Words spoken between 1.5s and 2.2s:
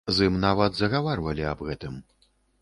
аб гэтым.